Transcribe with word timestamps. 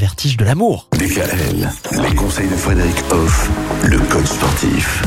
vertige 0.00 0.38
de 0.38 0.46
l'amour. 0.46 0.88
DKL, 0.92 1.68
les 2.02 2.14
conseils 2.14 2.48
de 2.48 2.56
Frédéric 2.56 2.96
Hoff, 3.10 3.50
le 3.84 3.98
code 3.98 4.26
sportif. 4.26 5.02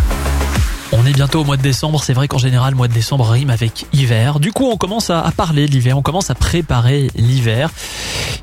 On 0.92 1.04
est 1.08 1.14
bientôt 1.14 1.42
au 1.42 1.44
mois 1.44 1.58
de 1.58 1.64
décembre, 1.64 2.04
c'est 2.04 2.14
vrai 2.14 2.28
qu'en 2.28 2.38
général, 2.38 2.74
le 2.74 2.78
mois 2.78 2.88
de 2.88 2.94
décembre 2.94 3.28
rime 3.28 3.50
avec 3.50 3.88
hiver. 3.92 4.40
Du 4.40 4.52
coup, 4.52 4.70
on 4.70 4.78
commence 4.78 5.10
à, 5.10 5.22
à 5.22 5.32
parler 5.32 5.66
de 5.66 5.72
l'hiver, 5.72 5.98
on 5.98 6.04
commence 6.04 6.30
à 6.30 6.36
préparer 6.36 7.10
l'hiver. 7.16 7.72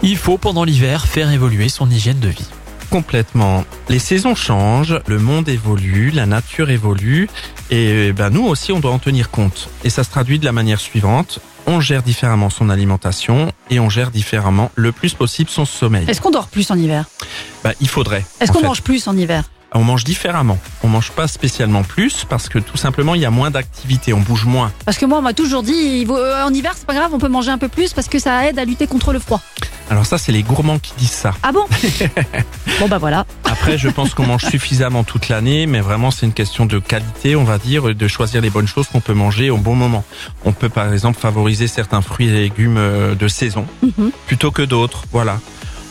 Il 0.03 0.17
faut, 0.17 0.39
pendant 0.39 0.65
l'hiver, 0.65 1.07
faire 1.07 1.31
évoluer 1.31 1.69
son 1.69 1.89
hygiène 1.89 2.19
de 2.19 2.29
vie. 2.29 2.49
Complètement. 2.91 3.65
Les 3.89 3.99
saisons 3.99 4.35
changent, 4.35 4.99
le 5.07 5.19
monde 5.19 5.49
évolue, 5.49 6.11
la 6.11 6.27
nature 6.27 6.71
évolue, 6.71 7.29
et 7.71 8.13
ben 8.13 8.31
nous 8.31 8.45
aussi 8.45 8.73
on 8.73 8.81
doit 8.81 8.93
en 8.93 8.99
tenir 8.99 9.31
compte. 9.31 9.69
Et 9.85 9.91
ça 9.91 10.05
se 10.05 10.11
traduit 10.11 10.39
de 10.39 10.45
la 10.45 10.53
manière 10.53 10.81
suivante 10.81 11.41
on 11.67 11.81
gère 11.81 12.03
différemment 12.03 12.51
son 12.51 12.69
alimentation 12.69 13.53
et 13.71 13.81
on 13.81 13.89
gère 13.89 14.11
différemment 14.11 14.71
le 14.75 14.93
plus 14.93 15.15
possible 15.15 15.51
son 15.51 15.65
sommeil. 15.65 16.05
Est-ce 16.09 16.21
qu'on 16.21 16.31
dort 16.31 16.49
plus 16.49 16.71
en 16.71 16.79
hiver? 16.79 17.05
Bah, 17.63 17.73
il 17.81 17.89
faudrait. 17.89 18.25
Est-ce 18.41 18.51
qu'on 18.51 18.63
mange 18.63 18.83
plus 18.83 19.07
en 19.07 19.17
hiver? 19.17 19.45
On 19.73 19.85
mange 19.85 20.03
différemment. 20.03 20.59
On 20.83 20.89
mange 20.89 21.13
pas 21.13 21.29
spécialement 21.29 21.85
plus 21.85 22.25
parce 22.29 22.49
que 22.49 22.59
tout 22.59 22.77
simplement 22.77 23.15
il 23.15 23.21
y 23.21 23.25
a 23.25 23.31
moins 23.31 23.53
d'activité, 23.53 24.13
on 24.13 24.21
bouge 24.21 24.45
moins. 24.45 24.73
Parce 24.85 24.99
que 24.99 25.07
moi, 25.07 25.19
on 25.19 25.23
m'a 25.23 25.33
toujours 25.33 25.63
dit, 25.63 26.07
euh, 26.11 26.45
en 26.45 26.53
hiver, 26.53 26.73
c'est 26.77 26.87
pas 26.87 26.95
grave, 26.95 27.11
on 27.15 27.19
peut 27.19 27.29
manger 27.29 27.53
un 27.53 27.59
peu 27.59 27.69
plus 27.69 27.93
parce 27.93 28.09
que 28.09 28.19
ça 28.19 28.49
aide 28.49 28.59
à 28.59 28.65
lutter 28.65 28.89
contre 28.89 29.13
le 29.13 29.21
froid. 29.21 29.41
Alors 29.91 30.07
ça 30.07 30.19
c'est 30.19 30.33
les 30.33 30.43
gourmands 30.45 30.79
qui 30.79 30.93
disent 30.97 31.11
ça. 31.11 31.35
Ah 31.43 31.51
bon 31.53 31.65
Bon 32.81 32.89
bah 32.89 32.99
voilà. 32.99 33.27
Après 33.45 33.77
je 33.77 33.89
pense 33.89 34.15
qu'on 34.15 34.27
mange 34.27 34.45
suffisamment 34.45 35.03
toute 35.05 35.29
l'année, 35.29 35.67
mais 35.67 35.81
vraiment 35.81 36.11
c'est 36.11 36.27
une 36.27 36.33
question 36.33 36.65
de 36.65 36.79
qualité, 36.79 37.35
on 37.37 37.45
va 37.45 37.59
dire, 37.59 37.95
de 37.95 38.09
choisir 38.09 38.41
les 38.41 38.51
bonnes 38.51 38.69
choses 38.69 38.87
qu'on 38.87 39.01
peut 39.01 39.15
manger 39.15 39.51
au 39.51 39.57
bon 39.57 39.75
moment. 39.75 40.05
On 40.45 40.53
peut 40.53 40.69
par 40.69 40.93
exemple 40.93 41.19
favoriser 41.19 41.67
certains 41.67 42.03
fruits 42.03 42.29
et 42.29 42.33
légumes 42.33 42.77
euh, 42.79 43.15
de 43.15 43.29
saison 43.29 43.67
Mhm. 43.83 44.13
plutôt 44.27 44.51
que 44.53 44.63
d'autres. 44.63 45.05
Voilà. 45.13 45.41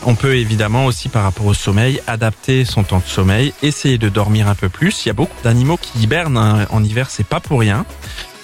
On 0.06 0.14
peut 0.14 0.36
évidemment 0.36 0.86
aussi 0.86 1.10
par 1.10 1.24
rapport 1.24 1.44
au 1.44 1.52
sommeil 1.52 2.00
adapter 2.06 2.64
son 2.64 2.84
temps 2.84 3.02
de 3.04 3.10
sommeil, 3.10 3.52
essayer 3.62 3.98
de 3.98 4.08
dormir 4.08 4.48
un 4.48 4.54
peu 4.54 4.70
plus. 4.70 5.04
Il 5.04 5.08
y 5.08 5.10
a 5.10 5.14
beaucoup 5.14 5.36
d'animaux 5.44 5.76
qui 5.76 5.98
hibernent 5.98 6.38
hein. 6.38 6.66
en 6.70 6.82
hiver, 6.82 7.10
c'est 7.10 7.26
pas 7.26 7.38
pour 7.40 7.60
rien. 7.60 7.84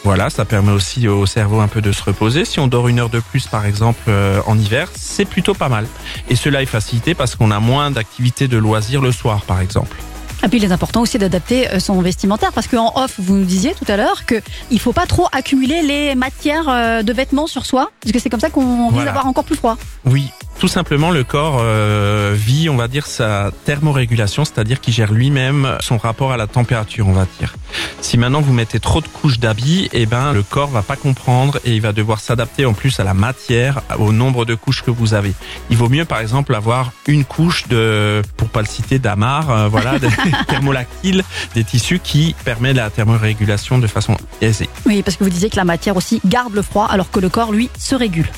Voilà, 0.07 0.31
ça 0.31 0.45
permet 0.45 0.71
aussi 0.71 1.09
au 1.09 1.27
cerveau 1.27 1.59
un 1.59 1.67
peu 1.67 1.81
de 1.81 1.91
se 1.91 2.01
reposer. 2.01 2.45
Si 2.45 2.61
on 2.61 2.69
dort 2.69 2.87
une 2.87 3.01
heure 3.01 3.09
de 3.09 3.19
plus, 3.19 3.49
par 3.49 3.67
exemple, 3.67 4.05
euh, 4.07 4.41
en 4.47 4.57
hiver, 4.57 4.89
c'est 4.95 5.25
plutôt 5.25 5.53
pas 5.53 5.69
mal. 5.69 5.85
Et 6.31 6.37
cela 6.37 6.63
est 6.63 6.67
facilité 6.67 7.15
parce 7.15 7.35
qu'on 7.35 7.51
a 7.51 7.59
moins 7.59 7.91
d'activités 7.91 8.47
de 8.47 8.57
loisirs 8.57 9.03
le 9.03 9.11
soir, 9.11 9.43
par 9.43 9.61
exemple. 9.61 9.97
Et 10.45 10.49
puis 10.49 10.59
il 10.59 10.65
est 10.65 10.71
important 10.71 11.01
aussi 11.01 11.19
d'adapter 11.19 11.69
euh, 11.71 11.81
son 11.81 12.01
vestimentaire 12.03 12.53
parce 12.53 12.69
qu'en 12.69 12.93
off, 12.95 13.15
vous 13.19 13.35
nous 13.35 13.45
disiez 13.45 13.75
tout 13.75 13.91
à 13.91 13.97
l'heure 13.97 14.27
que 14.27 14.37
il 14.71 14.79
faut 14.79 14.93
pas 14.93 15.07
trop 15.07 15.27
accumuler 15.33 15.83
les 15.83 16.15
matières 16.15 16.69
euh, 16.69 17.03
de 17.03 17.13
vêtements 17.13 17.49
sur 17.49 17.67
soi 17.67 17.91
parce 18.01 18.13
que 18.13 18.19
c'est 18.21 18.31
comme 18.31 18.39
ça 18.39 18.51
qu'on 18.51 18.85
risque 18.85 18.93
Voilà. 18.93 19.07
d'avoir 19.07 19.27
encore 19.27 19.45
plus 19.45 19.57
froid. 19.57 19.77
Oui, 20.05 20.31
tout 20.59 20.69
simplement, 20.69 21.11
le 21.11 21.23
corps 21.23 21.59
euh, 21.61 22.35
vit, 22.35 22.69
on 22.69 22.77
va 22.77 22.89
dire, 22.89 23.07
sa 23.07 23.51
thermorégulation, 23.65 24.45
c'est-à-dire 24.45 24.81
qu'il 24.81 24.95
gère 24.95 25.13
lui-même 25.13 25.77
son 25.81 25.99
rapport 25.99 26.33
à 26.33 26.37
la 26.37 26.47
température, 26.47 27.07
on 27.09 27.13
va 27.13 27.27
dire. 27.39 27.55
Si 28.01 28.17
maintenant 28.17 28.41
vous 28.41 28.53
mettez 28.53 28.81
trop 28.81 29.01
de 29.01 29.07
couches 29.07 29.39
d'habits, 29.39 29.89
eh 29.93 30.07
ben 30.07 30.33
le 30.33 30.43
corps 30.43 30.71
va 30.71 30.83
pas 30.83 30.97
comprendre 30.97 31.59
et 31.65 31.75
il 31.75 31.81
va 31.83 31.93
devoir 31.93 32.21
s'adapter 32.21 32.65
en 32.65 32.73
plus 32.73 32.99
à 33.01 33.05
la 33.05 33.13
matière, 33.13 33.83
au 33.99 34.13
nombre 34.13 34.45
de 34.45 34.55
couches 34.55 34.83
que 34.83 34.91
vous 34.91 35.13
avez. 35.13 35.35
Il 35.69 35.77
vaut 35.77 35.89
mieux, 35.89 36.05
par 36.05 36.21
exemple, 36.21 36.55
avoir 36.55 36.93
une 37.07 37.25
couche 37.25 37.69
de, 37.69 38.23
pour 38.37 38.49
pas 38.49 38.61
le 38.61 38.67
citer, 38.67 38.99
d'amar, 38.99 39.51
euh, 39.51 39.69
voilà, 39.69 39.99
de 39.99 40.09
thermolactyle, 40.49 41.23
des 41.55 41.65
tissus 41.65 41.99
qui 41.99 42.35
permet 42.45 42.73
la 42.73 42.89
thermorégulation 42.89 43.79
de 43.79 43.87
façon 43.87 44.17
aisée. 44.41 44.69
Oui, 44.87 45.03
parce 45.03 45.17
que 45.17 45.25
vous 45.25 45.31
disiez 45.31 45.51
que 45.51 45.57
la 45.57 45.65
matière 45.65 45.97
aussi 45.97 46.21
garde 46.25 46.55
le 46.55 46.63
froid 46.63 46.87
alors 46.87 47.11
que 47.11 47.21
le 47.21 47.29
corps 47.29 47.53
lui 47.53 47.69
se 47.79 47.95
régule. 47.95 48.31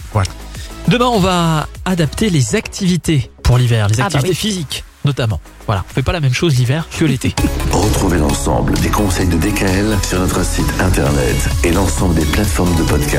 Demain, 0.88 1.06
on 1.06 1.20
va 1.20 1.68
adapter 1.84 2.30
les 2.30 2.56
activités 2.56 3.30
pour 3.42 3.58
l'hiver, 3.58 3.88
les 3.88 3.94
Ah 4.00 4.04
bah 4.04 4.04
activités 4.06 4.28
oui. 4.30 4.34
physiques 4.34 4.84
notamment. 5.04 5.40
Voilà, 5.66 5.84
on 5.88 5.94
fait 5.94 6.02
pas 6.02 6.12
la 6.12 6.20
même 6.20 6.34
chose 6.34 6.56
l'hiver 6.58 6.86
que 6.98 7.04
l'été. 7.04 7.34
Retrouvez 7.72 8.18
l'ensemble 8.18 8.74
des 8.80 8.88
conseils 8.90 9.28
de 9.28 9.36
DKL 9.38 9.96
sur 10.02 10.18
notre 10.18 10.44
site 10.44 10.66
internet 10.80 11.36
et 11.64 11.72
l'ensemble 11.72 12.14
des 12.14 12.26
plateformes 12.26 12.74
de 12.76 12.82
podcast. 12.82 13.16